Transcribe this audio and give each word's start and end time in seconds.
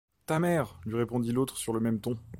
Ta 0.25 0.39
mère! 0.39 0.81
lui 0.83 0.95
répondit 0.97 1.31
l’autre 1.31 1.57
sur 1.57 1.73
le 1.73 1.79
même 1.79 2.01
ton. 2.01 2.17